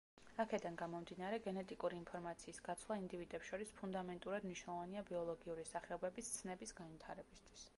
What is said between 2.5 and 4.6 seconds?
გაცვლა ინდივიდებს შორის ფუნდამენტურად